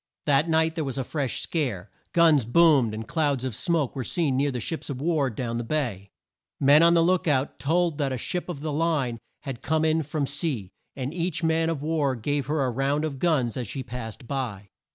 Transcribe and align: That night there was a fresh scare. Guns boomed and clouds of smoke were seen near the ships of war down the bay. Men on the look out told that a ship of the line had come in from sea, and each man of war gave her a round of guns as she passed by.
That 0.25 0.49
night 0.49 0.73
there 0.73 0.83
was 0.83 0.97
a 0.97 1.03
fresh 1.03 1.41
scare. 1.41 1.91
Guns 2.11 2.43
boomed 2.43 2.95
and 2.95 3.07
clouds 3.07 3.45
of 3.45 3.53
smoke 3.55 3.95
were 3.95 4.03
seen 4.03 4.35
near 4.35 4.49
the 4.49 4.59
ships 4.59 4.89
of 4.89 4.99
war 4.99 5.29
down 5.29 5.57
the 5.57 5.63
bay. 5.63 6.09
Men 6.59 6.81
on 6.81 6.95
the 6.95 7.03
look 7.03 7.27
out 7.27 7.59
told 7.59 7.99
that 7.99 8.11
a 8.11 8.17
ship 8.17 8.49
of 8.49 8.61
the 8.61 8.73
line 8.73 9.19
had 9.41 9.61
come 9.61 9.85
in 9.85 10.01
from 10.01 10.25
sea, 10.25 10.71
and 10.95 11.13
each 11.13 11.43
man 11.43 11.69
of 11.69 11.83
war 11.83 12.15
gave 12.15 12.47
her 12.47 12.65
a 12.65 12.71
round 12.71 13.05
of 13.05 13.19
guns 13.19 13.55
as 13.55 13.67
she 13.67 13.83
passed 13.83 14.27
by. 14.27 14.69